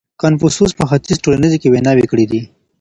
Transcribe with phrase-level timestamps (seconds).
[0.21, 2.41] کنفوسوس په ختیځ کي ټولنیزې ویناوې کړې دي.